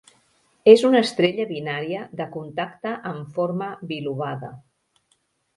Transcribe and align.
És 0.71 0.85
una 0.87 1.01
estrella 1.07 1.45
binària 1.51 2.01
de 2.21 2.27
contacte 2.37 2.97
amb 3.13 3.31
forma 3.39 3.69
bilobada. 3.93 4.51